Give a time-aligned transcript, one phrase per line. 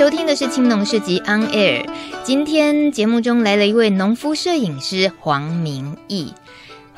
[0.00, 1.84] 收听的是《青农市集 On Air》。
[2.24, 6.32] 今天节目中来了一位农夫摄影师黄明义。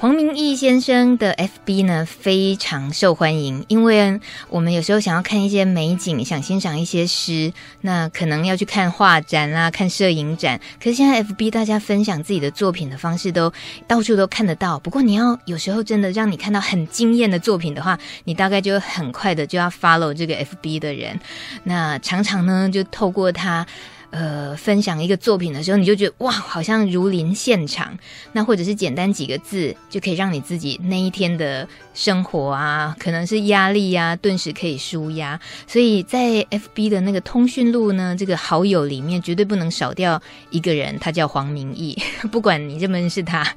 [0.03, 7.53] 黄明义先生的 FB 呢，非常受欢迎，因为我们有时候想要看一些美景，想欣赏一些诗，
[7.83, 10.61] 那可能要去看画展啦，看摄影展。
[10.83, 13.53] 可是现在 FB 大家分享自己的作品的方式都
[13.87, 14.77] 到处都看得到。
[14.81, 21.21] 不过你要有时候真的让你看到很惊艳的作品的话，你大概就很快的就要 follow 这个 FB 的人。
[21.63, 23.65] 那常常呢，就透过他。
[24.13, 27.99] 呃，分享一个作品的时候，你就觉得哇，好像如临现场。
[28.33, 35.41] 那或者是简单几个字，就可以让你自己那一天的生活啊，可能是压力呀、啊，顿时可以舒压。
[35.67, 40.21] 所以在 FB 的那个通讯录呢，这个好友里面绝对不能少掉
[40.51, 41.99] 一个人，他叫黄明义。
[42.31, 43.57] 不管你认不认识他。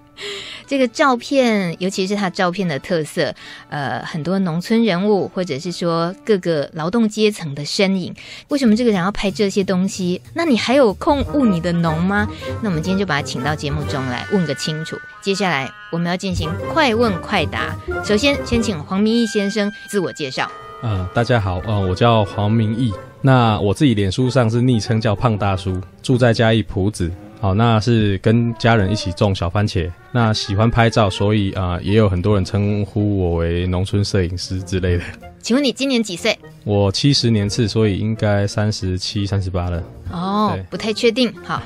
[0.65, 3.35] 这个照片，尤其是他照片的特色，
[3.69, 8.15] 呃，很多农村人物，或者是说各个劳动阶层的身影。
[8.47, 10.21] 为什么这个人要拍这些东西？
[10.33, 12.27] 那你还有空务你的农吗？
[12.61, 14.97] 那我们今天就把他请到节目中来问个清楚。
[15.21, 17.75] 接下来我们要进行快问快答。
[18.03, 20.49] 首先，先请黄明义先生自我介绍。
[20.81, 22.93] 啊、大家好，呃，我叫黄明义。
[23.21, 27.11] 那我自己脸书上是昵称叫胖大叔，住在嘉义朴子。
[27.39, 29.89] 好，那是跟家人一起种小番茄。
[30.11, 35.03] 那喜欢拍照，所以啊、呃，也有很多人称呼我为农村摄影师之类的。
[35.41, 36.35] 请问你今年几岁？
[36.63, 39.83] 我七十年次，所以应该三十七、三十八了。
[40.09, 41.31] 哦，不太确定。
[41.43, 41.61] 好，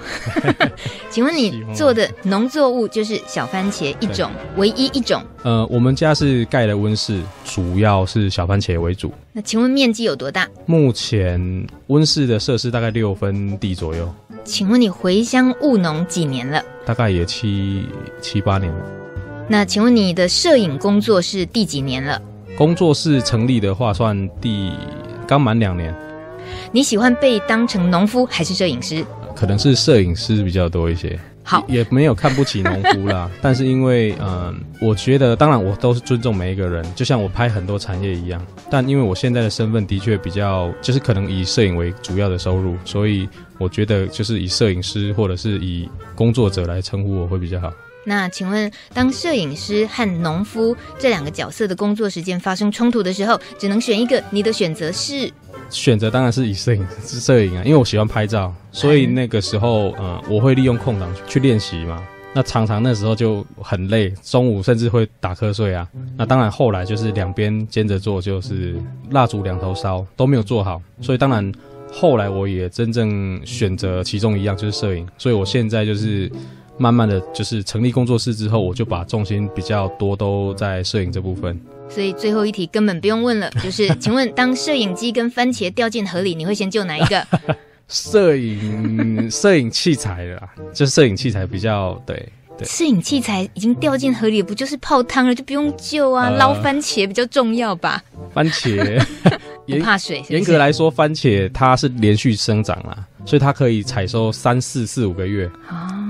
[1.09, 5.23] 请问你做的农作物就是小番茄一种，唯一一种？
[5.43, 9.13] 呃，我们家是盖了温室，主要是小番茄为主。
[9.31, 10.45] 那请问面积有多大？
[10.65, 11.39] 目前
[11.87, 14.13] 温室的设施大概六分地左右。
[14.43, 16.63] 请问你回乡务农几年了？
[16.85, 17.87] 大概也七
[18.21, 18.85] 七八年了。
[19.47, 22.21] 那请问你的摄影工作是第几年了？
[22.57, 24.71] 工作室成立的话，算第
[25.27, 25.93] 刚满两年。
[26.71, 29.05] 你喜欢被当成农夫还是摄影师？
[29.35, 31.17] 可能是摄影师比较多一些。
[31.49, 33.27] 好，也没有看不起农夫啦。
[33.41, 38.39] 但是因为嗯，我觉得当然我都是尊重每一个人，就像我拍很多产业一样。
[38.69, 43.27] 但因为我现在的身份的确比较，就是可能以摄影为主要的收入，所以
[43.57, 47.73] 我觉得就是以摄影师或者是以工作者来称呼我会比较好。
[48.05, 55.31] 那请问，当摄影师和农夫这两个角色的工作时间发生冲突的时候，只能选一个，你的选择是？
[55.69, 62.03] 选择当然是以摄影是 摄影啊，因为我喜欢拍照，所以那个时候，嗯，我会利用空档去练习嘛。
[62.33, 65.87] 那常常那时候就很累，中午甚至会打瞌睡啊。
[66.15, 68.75] 那当然后来就是两边兼着做，就是
[69.11, 71.51] 蜡烛两头烧都没有做好，所以当然
[71.91, 76.31] 后来我也真正选择其中一样就是摄影，所以我现在就是。
[76.81, 81.59] 慢慢的就是成立工作室之后，我就把重心比较多都在摄影这部分。
[81.89, 87.25] 所以最后一题根本不用问了， 就是请问，当摄影机跟番茄掉进河里，你会先救哪一个？
[87.87, 92.15] 摄影摄影器材啦，就是摄影器材比较对
[92.55, 92.67] 对。
[92.67, 96.29] 摄影器材已经掉进河里，不就是泡汤了，就不用救啊？
[96.29, 98.03] 捞、呃、番茄比较重要吧？
[98.31, 99.03] 番茄
[99.65, 100.33] 不怕水是不是？
[100.35, 105.49] 严格来说，番茄它是连续生长啦，所以它可以采收三四四五个月。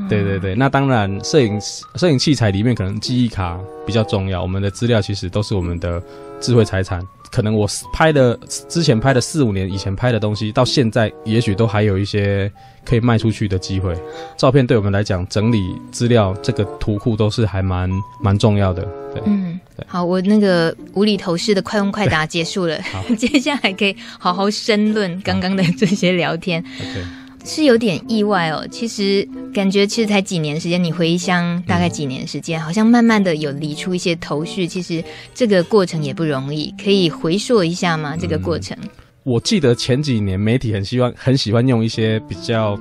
[0.09, 1.59] 对对对，那当然，摄影
[1.95, 4.41] 摄影器材里面可能记忆卡比较重要。
[4.41, 6.01] 我们的资料其实都是我们的
[6.41, 7.05] 智慧财产。
[7.31, 8.35] 可能我拍的
[8.67, 12.51] 之前拍的四五年以前拍的东西，到现在也许都还有一些
[12.83, 13.95] 可以卖出去的机会。
[14.35, 17.87] 照片对我们来讲，整理资料这个图库都是还蛮
[18.19, 18.81] 蛮重要的。
[19.13, 26.65] 对，嗯，对，好，我那个无厘头式的快问快答结束了，好， 接下来可以好好深论刚刚的这些聊天。
[26.81, 27.05] OK。
[27.45, 34.67] 是有点意外哦，其实感觉其实才几年时间，你回乡大概几年时间，好像慢慢的有理出一些头绪。
[34.67, 38.15] 其实这个过程也不容易，可以回溯一下吗？
[38.19, 38.77] 这个过程？
[38.81, 38.89] 嗯，
[39.23, 42.77] 我记得前几年媒体很希望很喜欢用一些比较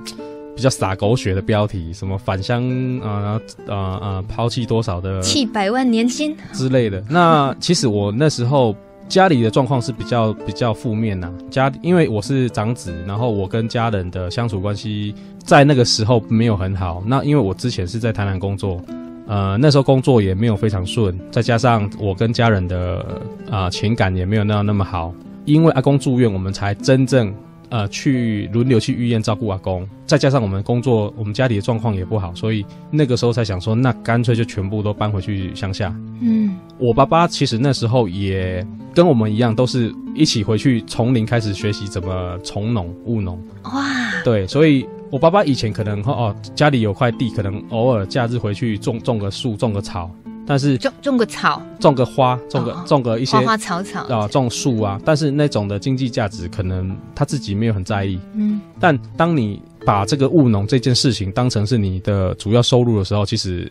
[0.54, 2.68] 比较洒狗血的标题，什么返乡
[3.00, 7.02] 啊啊啊，抛弃多少的七百万年薪之类的。
[7.08, 8.74] 那其实我那时候。
[9.08, 17.02] 家里的状况是比较比较负面呐、啊，家因为我是长子，然后我跟家人的相处关系在那个时候没有很好。
[17.06, 18.80] 那因为我之前是在台南工作，
[19.26, 25.12] 呃，那时候工作也没有非常顺，再加上我跟家人的啊、情感也没有那样那么好。
[25.46, 27.34] 因为阿公住院，我们才真正
[27.70, 29.88] 呃去轮流去医院照顾阿公。
[30.06, 35.94] 再加上我们工作，我们家里的状况也不好，所以那个时候才想说，那干脆就全部都搬回去乡下。
[36.20, 38.66] 嗯，我爸爸其实那时候也。
[38.94, 43.40] 跟我们一样，都是一起回去从零开始学习怎么从农务农。
[43.62, 43.80] 哇，
[44.24, 50.10] 对，所以我爸爸以前可能哦，家里有块地，可能偶尔假日回去种种个树，种个草，
[50.48, 58.18] 但是种种个草，种个花，种个、哦、种个一些花花草草啊，种树啊，但是那种的经济价值可能他自己没有很在意。
[58.32, 63.70] 嗯，但当你把这个务农这件事情当成是你的主要收入的时候，其实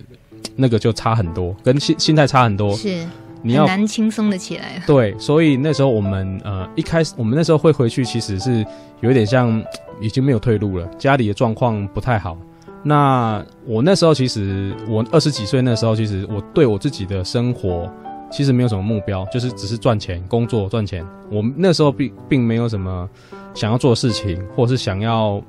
[0.55, 2.75] 那个就差很多，跟心心态差很多。
[2.75, 3.03] 是，
[3.41, 4.79] 你要很难轻松的起来。
[4.85, 8.63] 对，所以那时候我们呃一开始我们那时候会回去，其实是
[9.01, 9.59] 有一点像
[9.99, 12.37] 已经没有退路了，家里的状况不太好。
[12.83, 17.89] 那我那时候其实我二十几岁那时候，其实我对我自己的生活
[18.31, 21.05] 其实没有什么目标，就是只是赚钱、工作、赚钱。
[21.31, 23.09] 我那时候并并没有什么
[23.53, 25.41] 想要做的事情，或是想要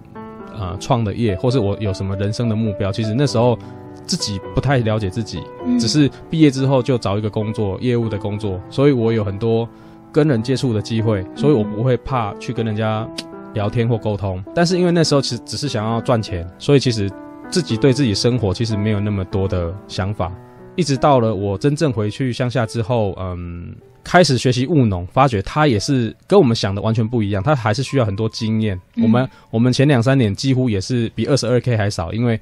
[0.54, 2.90] 呃创的业，或是我有什么人生的目标。
[2.90, 3.56] 其实那时候
[4.04, 5.40] 自己不太了解自己，
[5.78, 9.68] 只是毕业之后就找一个工作，业务的工作，所以我有很多
[10.10, 13.08] 跟人接触的机会，所以我不会怕去跟人家
[13.58, 14.42] 聊天或沟通。
[14.54, 17.10] 但是因为那时候其实只是想要赚钱，所以其实。
[17.50, 20.30] 自己对自己生活其实没有那么多的想法，
[20.76, 23.74] 一直到了我真正回去乡下之后，嗯，
[24.04, 28.78] 开始学习务农，发觉它也是跟我们想的完全不一样，它还是需要很多经验。
[28.96, 29.02] 嗯。
[29.02, 32.38] 我们我们前两三年几乎也是比二十二 K 还少，因为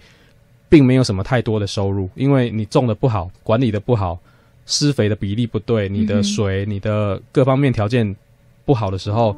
[0.69, 4.19] 并没有什么太多的收入，因为你种的不好，管理的不好，
[4.67, 8.17] 施肥的比例不对，你的水、你的各方面条件
[8.65, 9.37] 不好的时候，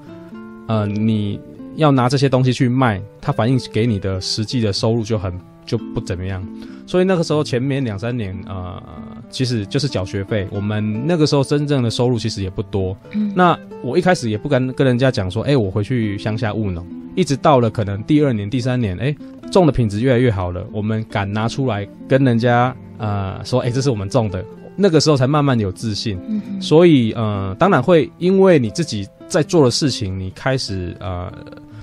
[0.67, 1.39] 呃，你
[1.79, 5.33] 要拿这些东西去卖，它反映给你的实际的收入就很。
[5.69, 6.43] 就不怎么样，
[6.87, 8.83] 所以那个时候前面两三年，呃，
[9.29, 10.49] 其实就是缴学费。
[10.51, 12.97] 我们那个时候真正的收入其实也不多。
[13.11, 16.87] 嗯，那我一开始也不敢跟人家讲说，哎、欸，我回去乡下务农。
[17.15, 19.17] 一直到了可能第二年、第三年，哎、欸，
[19.53, 24.43] 种的品质越来越好了，我们敢拿出来跟人家，呃，说，哎、欸，这是我们种的。
[24.79, 26.19] 那个时候才慢慢有自信。
[26.29, 31.31] 嗯，所以，呃，当然会因为你自己在做的事情，你开始，呃。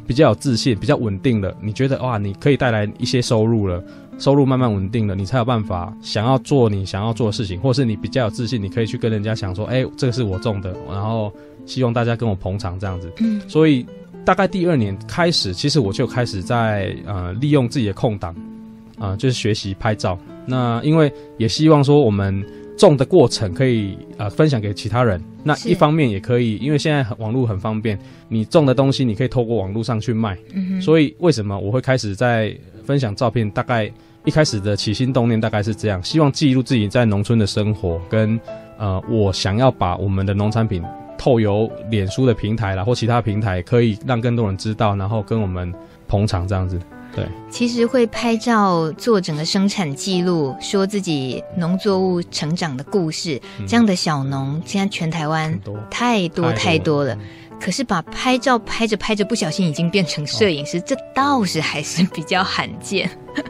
[0.07, 3.83] 比较有自信，比较稳定了，你觉得哇，你可以带来一些收入了，
[4.19, 11.33] 收入慢慢稳定了，你才有办法想要做你想要做的事情，或是你比较有自信，你可以去跟人家讲说，哎、欸，这个是我种的，然后
[11.65, 13.11] 希望大家跟我捧场这样子。
[13.17, 13.83] 嗯，所以
[14.23, 18.31] 大概第二年开始，其实我就开始在呃利用自己的空档，
[18.99, 20.15] 啊、呃，就是学习拍照。
[20.45, 22.45] 那因为也希望说我们。
[22.77, 33.49] 种的过程可以呃分享给其他人，那一方面也可以，因为现在网络很方便，你种的东西你可以透过网络上去卖，嗯，所以为什么我会开始在分享照片？
[33.51, 33.91] 大概
[34.25, 38.39] 一开始的起心动念大概是这样，希望记录自己在农村的生活，跟
[38.77, 40.83] 呃我想要把我们的农产品
[41.17, 45.73] 透由脸书的平台啦或其他平台，可以让更多人知道，然后跟我们
[46.07, 46.79] 捧场这样子。
[47.15, 55.57] 对，其实会拍照做整个生产记录，说自己农作物成长的故事，嗯、这样的小农现在全台湾
[55.89, 57.17] 太多太多，了。
[57.57, 63.09] 可是把拍照拍着拍着，不小心已经变成摄影师，哦，这倒是还是比较罕见。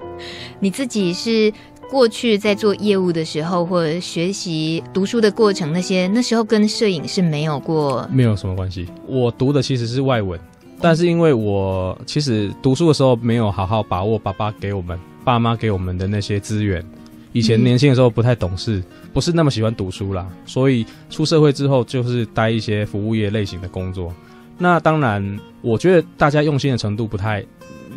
[0.60, 1.52] 你自己是
[1.90, 8.88] 过去在做业务的时候，或者学习读书的过程，那些那时候跟摄影是没有过，没有什么关系。
[9.08, 10.40] 我读的其实是外文。
[10.82, 16.86] 但是因为我其实读书的时候没有好好把握爸爸给我们、爸妈给我们的那些资源，
[17.32, 18.84] 以前年轻的时候不太懂事，
[19.14, 24.14] 不是那么喜欢读书啦，所以出社会之后就是待一些服务业类型的工作。
[24.58, 27.44] 那当然，我觉得大家用心的程度不太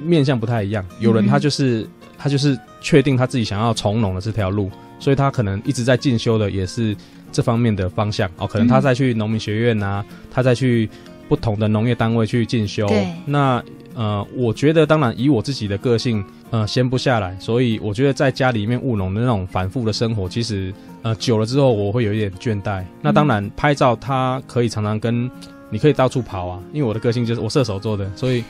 [0.05, 1.87] 面向不太一样，有人他就是
[2.17, 6.97] 他就是确定他自己想要从农的这条路，所以他可能一直在进修的也是
[7.31, 10.89] 这方面的方向哦，可能他再去农民学院啊，他再去。
[11.29, 12.89] 不同的农业单位去进修，
[13.27, 13.63] 那
[13.95, 22.85] 呃，我觉得当然以我自己的个性，呃，闲不下来，所以我觉得在家里面务农的那种反复的生活，其实呃久了之后，我会有一点倦怠。
[23.03, 25.31] 那当然拍照，它可以常常跟
[25.69, 28.43] 你可以到处跑啊，因为我的个性就是我射手座的，所以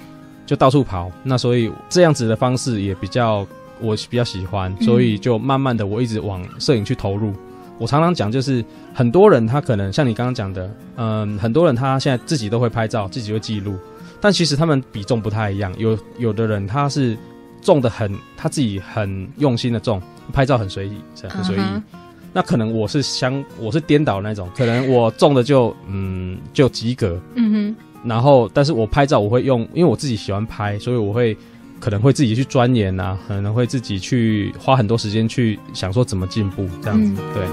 [0.46, 1.10] 就到处跑。
[1.24, 3.46] 那所以这样子的方式也比较
[3.80, 7.32] 我比较喜欢，所以就慢慢的我一直往摄影去投入。
[7.78, 13.76] 我常常讲，就是很多人他可能像你刚刚讲的，嗯，很多人他现在自己都会拍照，自己会记录，
[14.20, 15.72] 但其实他们比重不太一样。
[15.78, 17.16] 有有的人他是
[17.62, 20.96] 重的很，他自己很用心的重，拍照很随意，
[21.28, 21.60] 很随意。
[21.60, 21.82] Uh -huh.
[22.32, 27.76] 那可能我是相，我是颠倒那种，可能我重的就嗯就及格，嗯哼。
[28.04, 31.36] 然后，但是我拍照我会用，因为我自己喜欢拍，所以我会。
[31.80, 37.22] 可能会自己去钻研啊，可能会自己去花很多时间去想说怎么进步这样子。
[37.34, 37.46] 对。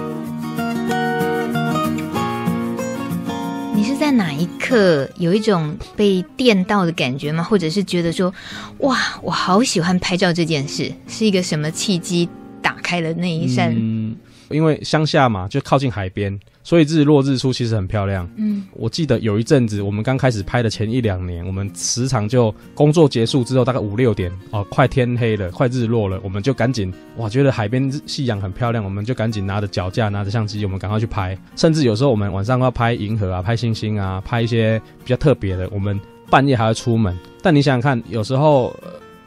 [3.76, 7.44] 你是在哪一刻有一种被电到的感觉吗？
[7.44, 8.34] 或者是觉得说，
[8.80, 12.28] 哇，我好喜欢拍照这件事，是一个什么契机
[12.62, 13.74] 打开了那一扇？
[13.78, 14.16] 嗯，
[14.50, 18.28] 因为乡下嘛，就靠近海边，所以日落日出其实很漂亮。
[18.38, 31.38] 嗯，我记得有一阵子，我们刚开始拍的前一两年，我们时常就工作结束之后，大概五六点哦，快天黑了，快日落了，我们就赶紧哇，觉得海边夕阳很漂亮，我们就赶紧拿着脚架，拿着相机，我们赶快去拍。
[31.56, 37.16] 甚至有时候我们晚上要拍银河啊，拍星星啊，拍一些比较特别的，我们半夜还要出门。
[37.44, 38.76] 但你想想看，有时候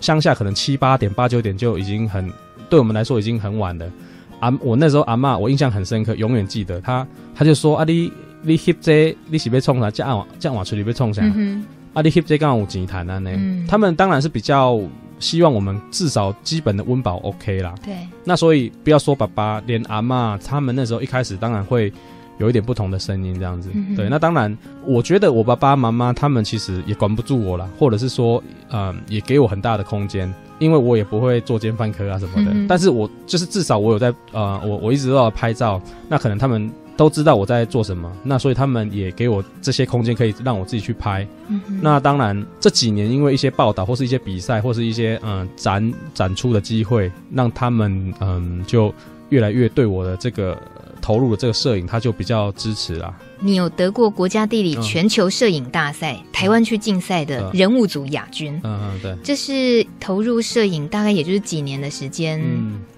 [0.01, 2.29] 乡下可能七八点、八九点就已经很，
[2.69, 3.89] 对我们来说已经很晚了。
[4.41, 9.91] 阿、啊、我那时候阿嬷，我印象很深刻，永远记得她，她就说：“啊你你翕这你是被冲啥？
[9.91, 11.23] 这样这样往出去被冲啥？
[11.95, 13.31] 啊你翕这刚好有钱谈啊呢？
[13.35, 14.81] 嗯、他们当然是比较
[15.19, 17.75] 希望我们至少基本的温饱 OK 啦。
[17.85, 21.93] 对，那所以不要说爸爸，连阿妈他们那时候一开始当然会
[22.39, 23.69] 有一点不同的声音这样子。
[23.75, 41.25] 嗯、对，那当然我觉得我爸爸妈妈他们其实也管不住我了，或者是说，嗯，也给我很大的空间。”因为我也不会作奸犯科啊什么的，嗯、但是我就是至少我有在呃，我我一直都要拍照，那可能他们都知道我在做什么，那所以他们也给我这些空间，可以让我自己去拍。
[41.47, 48.93] 嗯、那当然这几年因为一些报道或是一些比赛或是一些嗯、呃、展展出的机会，让他们嗯、呃、就
[49.29, 50.61] 越来越对我的这个
[51.09, 53.15] 投入了这个摄影，他就比较支持啦。
[53.41, 62.39] 你有得过国家地理全球摄影大赛、嗯、台湾区竞赛的人物组亚军，嗯嗯对，这是投入摄影大概也就是几年的时间，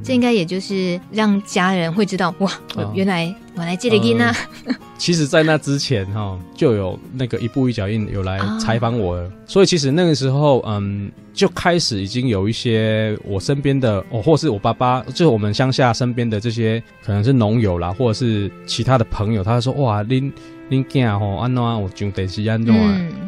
[0.03, 4.35] 这应该也就是让家人会知道哇，哦、原来我来这里呢。
[4.67, 20.31] 嗯、 其实，在那之前哈，就有那个一步一脚印有来采访我了，哦、所以其实那个时候，嗯，就开始已经有一些我身边的哦，或是我爸爸，就是我们乡下身边的这些可能是农友啦，或者是其他的朋友，他说哇，拎。
[20.71, 22.73] 恁囝吼安怎我上电视安怎？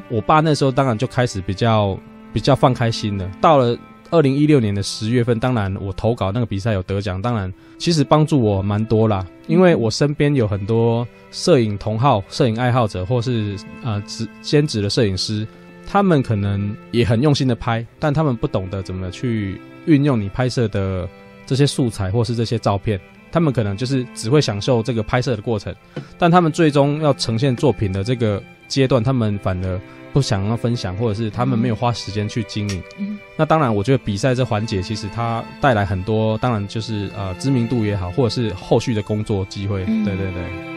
[0.08, 1.98] 我爸那时候当然就开始比较
[2.32, 3.28] 比较放开心了。
[3.40, 3.76] 到了
[4.12, 9.26] 二零一六年的十月份，当然我投稿那个比赛有得奖，当然其实帮助我蛮多啦。
[9.46, 15.46] 因为我身边有很多摄影同好、摄影爱好者，或是呃职兼职的摄影师，
[15.86, 21.08] 他们可能也很用心的拍，但他们不懂得怎么去运用你拍摄的
[21.46, 23.00] 这些素材或是这些照片。
[23.30, 25.74] 他们可能就是只会享受这个拍摄的过程，
[26.18, 29.80] 但他们最终要呈现作品的这个阶段，他们反而
[30.12, 32.82] 不想要分享，或者是他们没有花时间去经营。
[32.98, 39.84] 嗯，那当然，我觉得比赛这环节其实它带来很多，当然就是呃知名度也好，或者是后续的工作机会。
[39.84, 40.71] 对对对。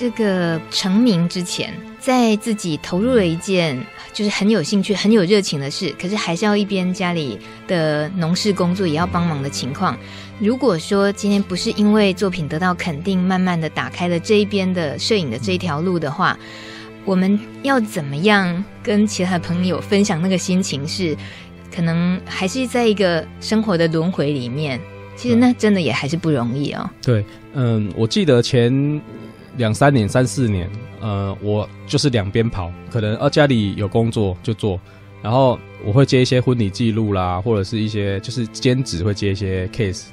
[0.00, 3.78] 这个成名之前，在自己投入了一件
[4.14, 7.38] 就是很有兴趣、很有热情的事，可是还是要一边家里
[7.68, 9.94] 的农事工作也要帮忙的情况。
[10.38, 16.34] 如果说今天不是因为作品得到肯定，慢慢的打开了这一边的摄影的这一条路的话，
[17.04, 21.10] 我们要怎么样跟其他的朋友分享那个心情是？
[21.10, 21.16] 是
[21.70, 24.80] 可能还是在一个生活的轮回里面。
[25.14, 26.88] 其实那真的也还是不容易哦。
[27.02, 28.98] 对，嗯，我记得前。
[29.60, 30.66] 两三年、三四年，
[31.02, 34.80] 呃，我就是两边跑，可能呃家里有工作就做，
[35.22, 40.06] 然后我会接一些婚礼记录啦，或者是一些就是兼职会接一些 case，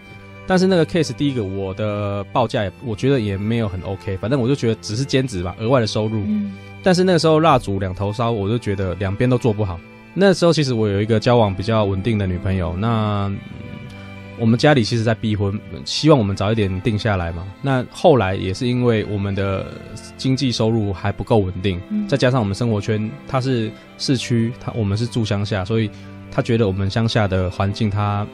[0.46, 6.26] 但是那个 case 第一个我的报价我觉得也没有很 OK，反正我就觉得只是兼职吧，额外的收入。
[6.84, 9.80] 但是那个时候蜡烛两头烧，我就觉得两边都做不好。
[10.14, 13.32] 那时候其实我有一个交往比较稳定的女朋友，那。
[14.40, 17.46] 我们家里其实在逼婚，希望我们早一点定下来嘛。
[17.62, 19.66] 那后来也是因为我们的
[20.18, 25.90] 经济收入还不够稳定，再加上我们生活圈他是市区，他我们是住乡下，所以
[26.32, 28.26] 他觉得我们乡下的环境，他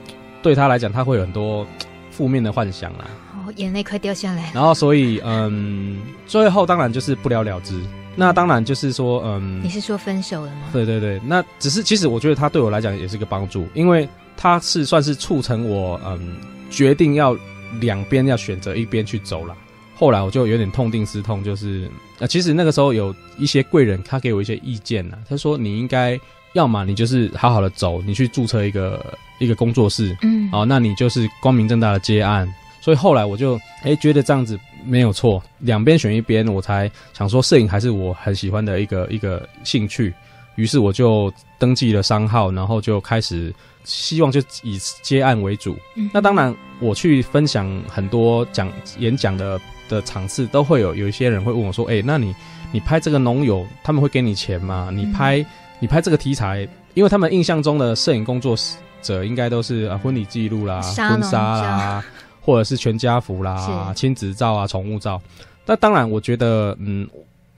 [0.42, 1.66] 对他来讲他会有很多
[2.12, 3.06] 负面的幻想啦。
[3.34, 4.52] 哦，眼泪快掉下来。
[4.54, 7.82] 然后所以嗯，最后当然就是不了了之。
[8.16, 10.70] 那当然就是说嗯，你是说分手了吗？
[10.72, 14.08] 对对对，那只是其实我觉得他对我来讲也是个帮助，因为。
[14.36, 16.38] 他是算是促成我嗯
[16.72, 17.38] 决定要
[17.80, 19.56] 两边要选择一边去走了。
[19.96, 21.88] 后来我就有点痛定思痛，就是
[22.20, 25.20] 啊，其实那个时候有一些贵人，他给我一些意见呢。
[25.30, 26.20] 他说你应该
[26.54, 32.52] 要么你就是好好的走，你去注册一个一个工作室，嗯，哦，那你就是光明正大的接案。
[32.82, 40.14] 所以后来我就哎觉得这样子没有错，两边选一边，我才想说摄影还是我很喜欢的一个一个兴趣。
[40.56, 43.54] 于是我就登记了商号，然后就开始。
[43.86, 45.78] 希望就以接案为主。
[45.98, 49.60] 嗯、那当然，我去分享很多讲演讲的
[49.90, 52.34] 的场次，都会有有一些人会问我说：“哎、欸，那你
[52.72, 54.90] 你拍这个农友，他们会给你钱吗？
[54.90, 55.46] 你拍、嗯、
[55.80, 58.56] 你拍这个题材，因为他们印象中的摄影工作
[59.02, 62.06] 者应该都是啊婚礼记录啦、婚纱啦，
[62.44, 65.22] 或者是全家福啦、亲子照啊、宠物照。
[65.66, 67.08] 那当然，我觉得嗯，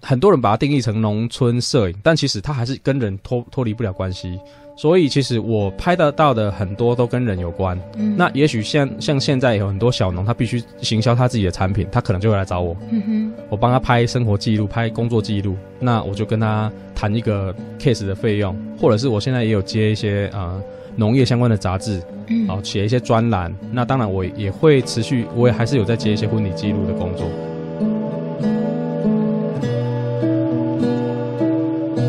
[0.01, 4.39] 很多人把它定义成农村摄影，但其实它还是跟人脱脱离不了关系。
[4.77, 7.79] 所以其实我拍得到的很多都跟人有关。
[7.95, 12.75] 嗯，那也许像像现在有很多小农，他必须行销他自己的产品，他可能就会来找我。
[12.91, 20.61] 嗯哼，我帮他拍生活记录，拍工作记录，那我就跟他谈一个 case 的费用，或者是我现在也有接一些呃
[20.95, 23.53] 农业相关的杂志，嗯，好写一些专栏。
[23.71, 27.27] 那当然我也会持续，我也还是有在接一些婚礼记录的工作。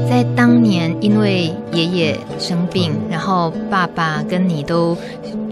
[0.09, 4.97] 在当年，因为爷爷生病，然后爸爸跟你都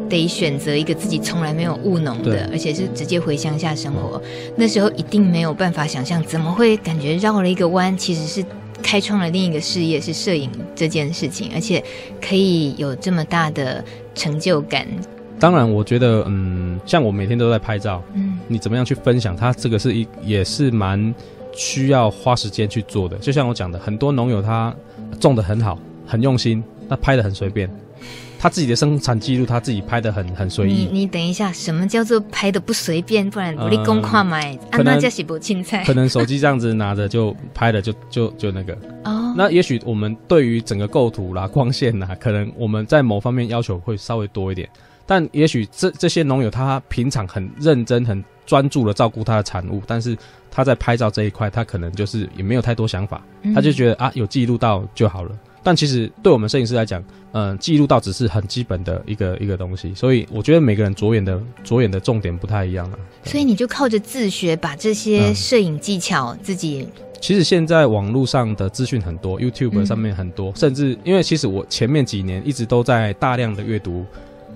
[0.09, 4.23] 得选择一个自己从来没有务农的，而且是直接回乡下生活。
[4.57, 8.43] 那时候一定没有办法想象，怎么会感觉绕了一个弯，其实是
[8.85, 11.83] 开创了另一个事业，是摄影这件事情，而且
[12.21, 14.87] 可以有这么大的成就感。
[15.41, 19.53] 当然，我觉得，嗯，像我每天都在拍照，嗯，你怎么样去分享它？
[19.53, 21.13] 这个是一也是蛮。
[21.57, 24.75] 需要花时间去做的，就像我讲的，很多农友他
[25.21, 27.71] 种的很好，很用心，他拍的很随便，
[28.45, 30.85] 他自己的生产记录他自己拍的很很随意。
[30.85, 33.31] 你你等一下，什么叫做拍的不随便？
[33.31, 35.83] 不然我立功跨买，那叫洗不青菜。
[35.83, 38.75] 可能手机这样子拿着就 拍了就，就就就那个。
[39.05, 39.33] 哦。
[39.35, 44.69] 那也许我们对于整个构图啦、光线啦，可能我们在某方面要求会稍微多一点，
[45.07, 50.15] 但也许这这些农友他平常很认真、很专注的照顾他的产物，但是。
[50.57, 53.21] 他在拍照这一块，他可能就是也没有太多想法，
[53.53, 55.37] 他就觉得啊，有记录到就好了。
[55.65, 57.03] 但其实对我们摄影师来讲，
[57.33, 59.93] 嗯，记录到只是很基本的一个一个东西。
[59.95, 62.99] 所以我觉得每个人着眼的着眼的重点不太一样啊。
[63.25, 66.87] 所以你就靠着自学，把这些摄影技巧自己。
[67.21, 74.05] 其实现在网络上的资讯很多，YouTube 上面很多，甚至因为其实我前面几年一直都在大量的阅读。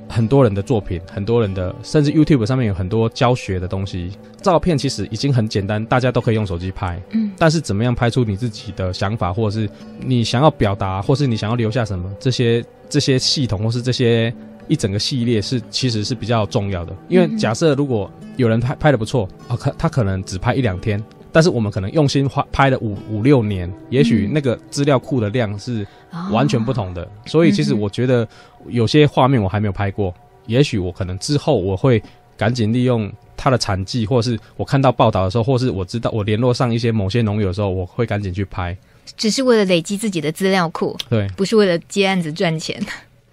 [0.09, 4.11] 很多人的作品，很多人的，甚至 YouTube 上面有很多教学的东西。
[4.41, 7.01] 照片其实已经很简单，大家都可以用手机拍。
[7.11, 9.69] 嗯，但是怎么样拍出你自己的想法，或者是
[10.01, 14.33] 你想要表达，或是你想要留下什么，这些这些系统或是这些
[14.67, 16.97] 一整个系列是其实是比较重要的。
[17.09, 21.03] 因为假设如果有人拍拍的不错啊，可他可能只拍一两天。
[21.31, 25.87] 但是我们可能用心花拍了五五六年，也许那个资料库的量是
[26.33, 27.03] 完全不同的。
[27.03, 28.27] 哦、所以其实我觉得
[28.71, 30.15] 有些画面我还没有拍过，
[30.47, 32.03] 也许我可能之后我会
[32.37, 38.77] 赶紧利用它的产季，或是我看到报道的时候，或是我知道我联络上一些某些农友的时候，我会赶紧去拍。
[39.17, 42.79] 只是为了累积自己的资料库，对，不是为了接案子赚钱。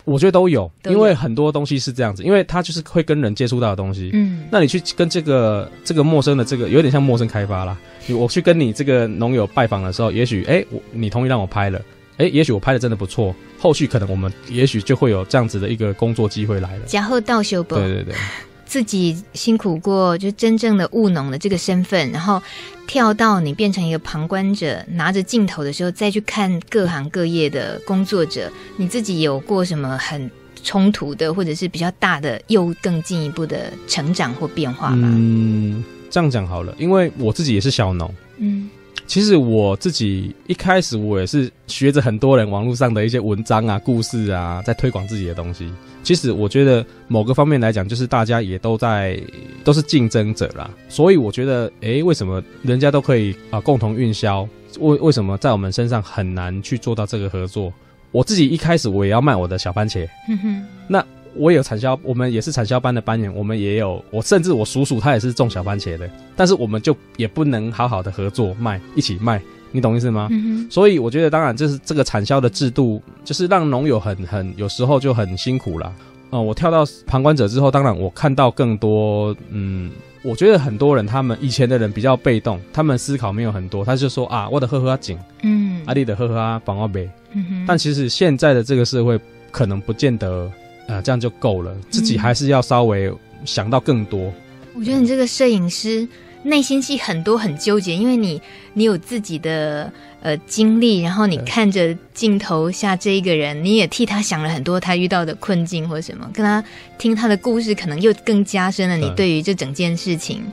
[0.06, 4.12] 我觉得都有，因为很多东西是这样子，因为它就是会跟人接触到的东西。
[4.14, 7.76] 嗯，那你去跟这个这个陌生的这个有点像陌生开发啦。
[8.10, 11.82] 我去跟你这个农友拜访的时候，也许哎，我你同意让我拍了，
[12.18, 16.86] 哎，也许我拍的真的不错，后续可能我们也许就会有这样子的一个工作机会来了。
[16.86, 17.76] 假后到修不。
[17.76, 18.16] 对对对。
[18.68, 22.42] 自己辛苦过，就真正的务农的这个身份，然后
[22.88, 30.30] 跳到你变成一个旁观者，拿着镜头的时候，再去看各行各业的工作者，你自己有过什么很
[30.64, 35.10] 冲突的，或者是比较大的，又更进一步的成长或变化吗？
[35.14, 38.68] 嗯，这样讲好了，因为我自己也是小农，嗯。
[39.08, 45.72] 其实我自己一开始我也是学着很多人网络上的一些文章啊、故事啊，在推广自己的东西。
[46.04, 49.20] 其实我觉得某个方面来讲，就是大家也都在
[49.64, 50.70] 都是竞争者啦。
[50.90, 54.48] 所以我觉得，诶，为什么人家都可以啊共同运销？
[54.80, 57.72] 为为什么在我们身上很难去做到这个合作？
[58.12, 61.06] 我自己一开始我也要卖我的小番茄，嗯哼，那。
[61.36, 70.30] 我也有产销，我们也是产销班的班员，我们也有，我甚至我叔叔他也是种小番茄的，但是我们就也不能好好的合作卖，一起卖，你懂意思吗？
[70.70, 75.94] 所以我觉得，当然就是这个产销的制度，就是让农友很很有时候就很辛苦啦。
[76.32, 79.92] 嗯、呃，我跳到旁观者之后，当然我看到更多，嗯，
[80.24, 87.66] 我觉得很多人他们以前的人比较被动，他们思考没有很多，他就说啊，我的呵呵紧，嗯，阿弟的呵呵啊，帮我背，嗯哼。
[87.68, 89.20] 但其实现在的这个社会
[89.52, 90.50] 可能不见得。
[90.88, 93.12] 呃，这样就够了，自己还是要稍微
[93.44, 94.32] 想到更多。
[94.76, 96.08] 我觉得你这个摄影师
[96.44, 98.40] 内心戏很多，很纠结，因为你
[98.74, 106.64] 你有自己的呃经历，然后你看着镜头下这一个人，你也替他想了很多他遇到的困境或什么，跟他
[106.98, 110.44] 听他的故事，可能又更加深了你对于这整件事情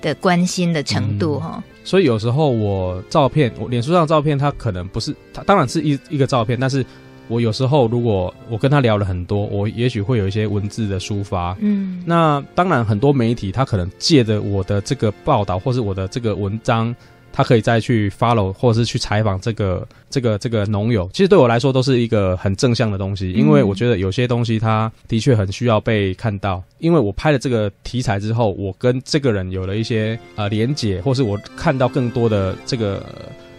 [0.00, 1.62] 的关心的程度哈、嗯。
[1.82, 6.86] 所以有时候我照片，我脸书上的照片，它可能不是，它当然是一一个照片，但是。
[7.30, 11.56] 我有时候如果我跟他聊了很多，我也许会有一些文字的抒发。
[11.60, 16.94] 嗯，那当然很多媒体他可能借着我的这个报道或是我的这个文章，
[17.32, 21.08] 他可以再去 follow 或者是去采访这个这个这个农友。
[21.12, 26.60] 其实对我来说都是一个很正向的东西，因为我觉得有些东西他的确很需要被看到。
[26.80, 33.06] 因为我拍了这个题材之后，我跟这个人有了一些呃连结，或是我看到更多的这个。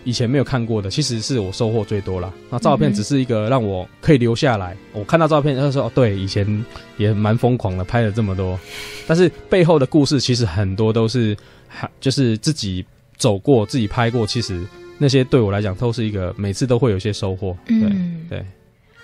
[0.03, 2.31] 以前没有看过的，其实是我收获最多啦。
[2.49, 4.73] 那照片只是一个让我可以留下来。
[4.73, 6.65] 嗯、我看到照片就说，哦，对，以前
[6.97, 8.59] 也蛮疯狂的，拍了这么多。
[9.05, 11.37] 但是背后的故事其实很多都是，
[11.67, 12.83] 还就是自己
[13.17, 14.25] 走过、自己拍过。
[14.25, 14.63] 其实
[14.97, 17.55] 那些对我来讲都是一个每次都会有一些收获。
[17.65, 18.43] 对、嗯、对。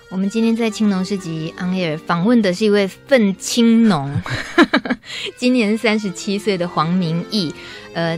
[0.10, 4.10] 我们今天在青农市集 On Air 访问的是一位愤青农，
[5.38, 7.54] 今年三十七岁的黄明义，
[7.94, 8.18] 呃。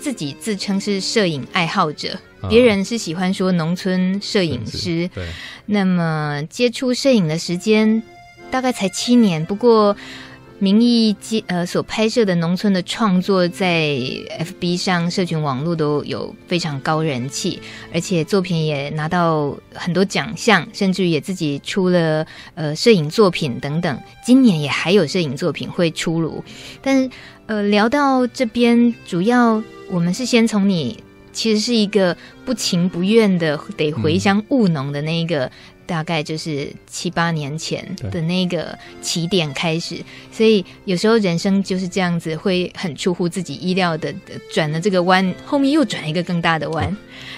[0.00, 5.08] 自己自称是摄影爱好者，别人是喜欢说农村摄影师。
[5.14, 5.28] 对，
[5.66, 8.02] 那么接触摄影的时间
[8.50, 9.94] 大概才七年，不过
[10.58, 13.90] 明义接呃所拍摄的农村的创作，在
[14.40, 17.60] FB 上社群网络都有非常高人气，
[17.92, 23.98] 而且作品也拿到很多奖项，甚至于也自己出了呃摄影作品等等。
[24.24, 26.42] 今年也还有摄影作品会出炉，
[26.82, 27.10] 但是
[27.46, 29.62] 呃聊到这边主要。
[29.90, 35.50] 我们是先从你其实是一个不情不愿的得回乡务农的那个，嗯、
[35.86, 39.96] 大概就是七八年前的那个起点开始，
[40.32, 44.14] 所以有时候人生就是这样子，会很出乎自己意料的
[44.52, 46.88] 转了这个弯，后面又转一个更大的弯。
[46.90, 46.96] 嗯、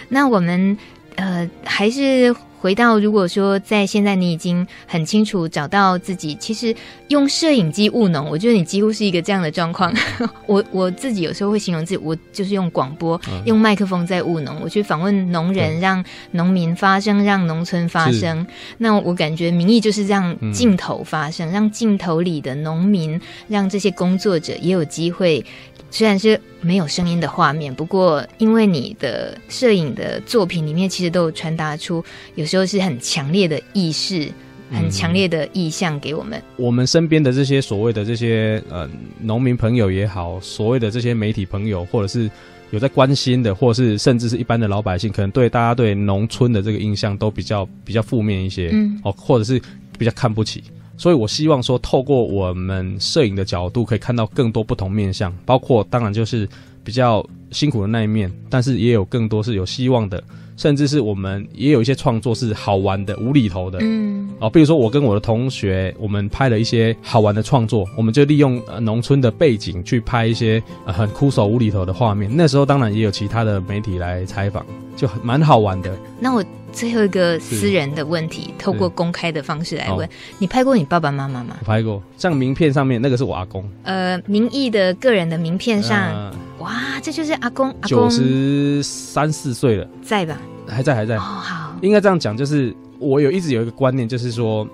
[0.09, 0.77] 那我们
[1.17, 2.35] 呃还是。
[2.63, 6.73] 回到，如果说在现在你已经很清楚找到自己，其实
[7.09, 9.93] 用摄影机务农，我觉得你几乎是一个这样的状况。
[10.47, 18.47] 我我自己有时候会形容自己，我就是用广播、嗯、用麦克风在务农，我去访问农人，让农民发声，让农村发声。
[18.79, 25.45] 那我感觉民意就是让镜头发声，嗯、让镜头里的农民，让这些工作者也有机会。
[25.93, 32.03] 虽然是没有声音的画面，不过因为你的摄影的作品里面其实都有传达出，
[32.35, 34.33] 有时候是很强烈的意识，
[34.73, 36.39] 很强烈的意向给我们。
[36.39, 38.89] 嗯、我们身边的这些所谓的这些呃
[39.21, 42.31] 农民朋友也好，所谓的这些媒体朋友，或者是
[42.71, 49.61] 有在关心的，或者是甚至是一般的老百姓，可能对大家对农村的这个印象都比较比较负面一些，嗯，哦，或者是
[49.99, 50.65] 比较看不起。
[50.97, 56.49] 所以，我希望说，透过我们摄影的角度，可以看到更多不同面相，包括当然就是
[56.85, 60.23] 比较辛苦的那一面，但是也有更多是有希望的，
[60.57, 63.79] 甚至是我们也有一些创作是好玩的、无厘头的。
[63.81, 72.31] 嗯，哦，比如说我跟我的同学，我们拍了一些好玩的创作，我们就利用呃农村的背景去拍一些呃很枯手无厘头的画面。
[72.35, 74.65] 那时候当然也有其他的媒体来采访，
[74.97, 75.97] 就蛮好玩的。
[76.21, 76.45] 那我。
[76.73, 81.55] 最后一个私人的问题，透过公开的方式来问：你拍过你爸爸妈妈吗？
[81.61, 83.63] 我拍过，像名片上面那个是我阿公。
[83.83, 90.39] 呃，名义的个人的名片上，呃、哇，这就是阿公，阿公九十三四岁了，在吧？
[90.67, 91.17] 还在，还在。
[91.17, 94.67] 哦，好，应该这样讲，就是我有一直有一个观念，就是说，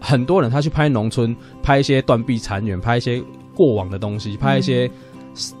[0.00, 3.22] 很多人他去拍农村，拍一些断壁残垣，拍一些
[3.54, 4.90] 过往的东西，拍一些。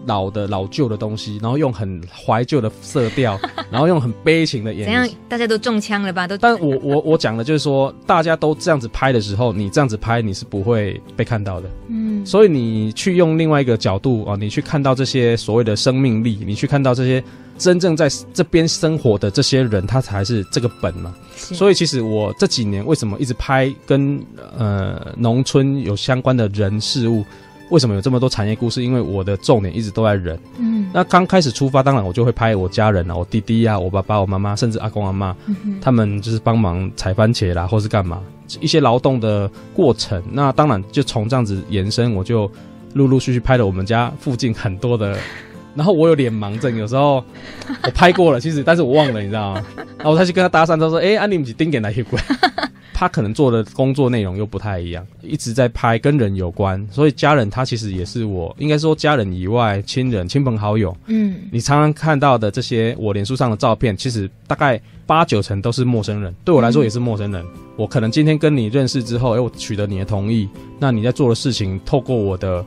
[0.06, 3.38] 老的老旧的东西，然后用很怀旧的色调，
[3.70, 4.84] 然后用很悲情的演。
[4.84, 5.08] 怎样？
[5.28, 6.26] 大家都中枪了吧？
[6.26, 6.36] 都。
[6.38, 11.68] 但我我我讲的就是说，大家都这样子拍的时候，你这样子拍，你是不会被看到的。
[11.88, 12.24] 嗯。
[12.24, 17.22] 所以你去用另外一个角度啊，你去看到这些所谓的生命力，你去看到这些
[17.56, 21.14] 真正在这边生活的这些人，他才是这个本嘛。
[21.36, 24.20] 所以其实我这几年为什么一直拍跟
[24.58, 27.24] 呃农村有相关的人事物？
[27.68, 28.82] 为什么有这么多产业故事？
[28.82, 30.38] 因为我的重点一直都在人。
[30.58, 38.20] 嗯，那刚开始出发，当然我就会拍我家人啊，我弟弟啊，我爸爸、我妈妈，甚至阿公阿妈，嗯、他们就是帮忙采番茄啦，或是干嘛
[38.60, 40.22] 一些劳动的过程。
[40.30, 42.50] 那当然就从这样子延伸，我就
[42.94, 45.18] 陆陆续续拍了我们家附近很多的。
[45.74, 47.22] 然后我有脸盲症，有时候
[47.82, 49.62] 我拍过了，其实但是我忘了，你知道吗？
[49.98, 52.18] 然后我再去跟他搭讪，他说：“哎，安妮，你是丁点来一过。”
[52.98, 67.44] 他可能做的工作内容又不太一样，一直在拍跟人有关，所以家人他其实也是我，应该说家人以外，亲人、亲朋好友，嗯，你常常看到的这些我脸书上的照片，其实大概八九成都是陌生人，对我来说也是陌生人。
[67.44, 72.64] 嗯、我可能今天跟你认识之后，哎，我取得你的同意，那你在做的事情，透过我的。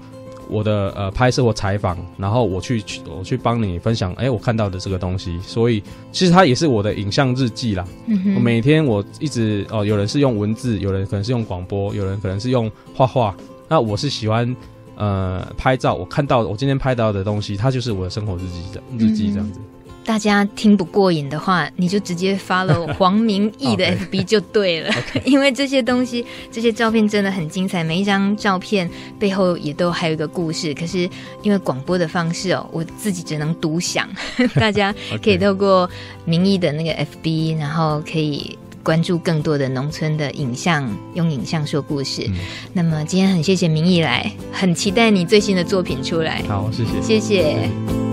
[0.49, 5.81] 我的呃拍摄或采访，然后我去去我去帮你分享，哎，我看到的这个东西，所以
[6.11, 7.85] 其实它也是我的影像日记啦。
[8.07, 13.35] 嗯哼，我每天我一直哦，有人是用文字，有人可能是用广播，有人可能是用画画。
[13.67, 14.55] 那我是喜欢
[14.95, 19.59] 呃拍照，我看到我今天拍到的东西，它就是我的生活日记的日记这样子。
[19.59, 19.65] 嗯
[20.09, 24.91] 大家听不过瘾的话，你就直接 follow 黄明义的 FB 就对了.
[25.23, 30.73] 因为这些东西、这些照片真的很精彩，每一张照片背后也都还有一个故事。
[30.73, 31.07] 可是
[31.43, 34.09] 因为广播的方式哦，我自己只能独享，
[34.55, 34.91] 大家
[35.23, 35.87] 可以透过
[36.25, 36.91] 明义的那个
[37.21, 42.25] FB，然后可以关注更多的农村的影像，用影像说故事。
[42.29, 42.35] 嗯、
[42.73, 46.41] 那么今天很谢谢明义来，很期待你最新的作品出来。
[46.47, 48.08] 好，谢谢，谢谢。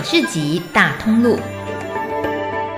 [0.00, 1.38] 小市集大通路。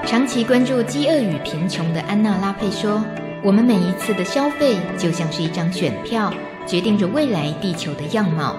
[0.05, 3.01] 长期关注饥饿与贫穷的安娜拉佩说
[3.45, 6.35] ：“我们每一次的消费，就像是一张选票，
[6.67, 8.57] 决定着未来地球的样貌。”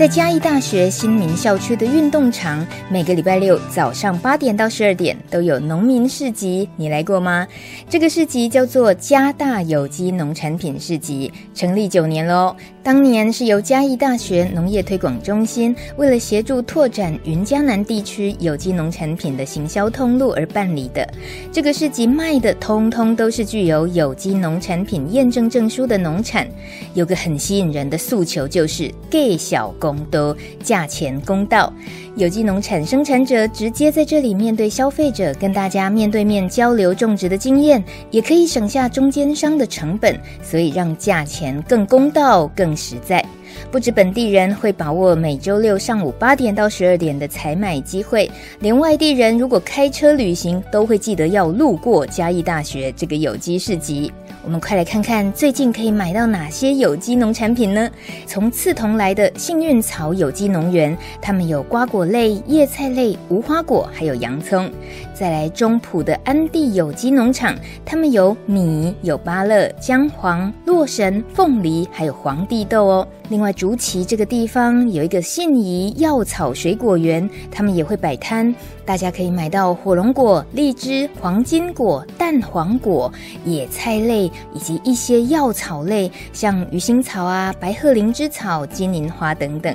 [0.00, 7.46] 在嘉义大学新民校区的运动场，每个礼拜六早上八点到十二点都有农民市集，你来过吗？
[7.86, 12.56] 这个市集叫做嘉大有机农产品市集，成立九年喽。
[12.82, 21.06] 当年是由嘉义大学农业推广中心为了协助拓展云嘉南地区有机农产品的行销通路而办理的。
[21.52, 26.48] 这个市集卖的通通都是具有有机农产品验证证书的农产，
[26.94, 30.00] 有个很吸引人的诉求就是给小工。
[30.10, 31.72] 都价钱公道，
[32.16, 43.24] 有机农产生产者直接在这里面对消费者，跟大家面对面交流种植的经验，也可以省下中间商的成本，所以让价钱更公道、更实在。
[43.70, 48.30] 不止本地人会把握每周六上午八点到十二点的采买机会，
[48.60, 54.12] 连外地人如果开车旅行，都会记得要路过嘉义大学这个有机市集。
[54.42, 57.90] 我们快来看看最近可以买到哪些有机农产品呢？
[58.26, 64.70] 从刺桐来的幸运草有机农园，他们有瓜果类、叶菜类、无花果，还有洋葱。
[65.12, 73.06] 再来中埔的安地有机农场，他们有米、有芭乐、姜黄、洛神、凤梨，还有皇帝豆哦。
[73.28, 78.52] 另外，竹崎这个地方有一个信宜药草水果园，他们也会摆摊，
[78.90, 83.12] 大家可以买到火龙果、荔枝、黄金果、蛋黄果、
[83.44, 89.72] 野菜类以及一些药草类，像鱼腥草啊、白鹤灵芝草、金银花等等。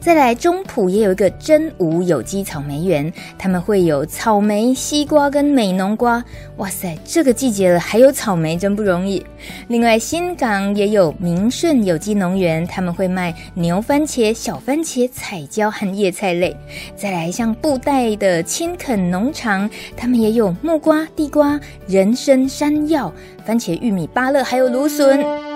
[0.00, 6.22] 再来，中埔也有一个真武有机草莓园，他们会有草莓、西瓜跟美浓瓜。
[6.56, 9.24] 哇塞，这个季节了还有草莓，真不容易。
[9.68, 16.56] 另外，新港也有明顺有机农园，他们会卖牛番茄、小番茄、彩椒和叶菜类。
[16.96, 23.12] 再来，像布袋的青垦农场，他们也有木瓜、地瓜、人参、山药、
[23.44, 25.51] 番茄、玉米、芭乐，还有芦笋。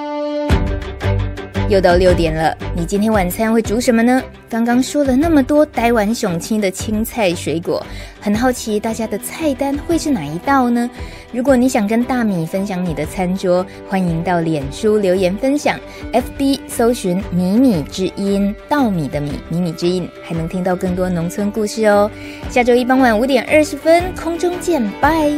[1.68, 4.22] 又到六点了，你今天晚餐会煮什么呢？
[4.48, 7.84] 刚刚说了那么多台湾上青的青菜水果，
[8.20, 10.88] 很好奇大家的菜单会是哪一道呢？
[11.32, 15.76] 如果你想跟大米分享你的餐桌，欢迎到脸书留言分享
[16.12, 22.08] ，FB 搜寻“米米之音”，稻米的米，米米之音，还能听到更多农村故事哦。
[22.48, 25.32] 下周一傍晚五点二十分，空中见，拜。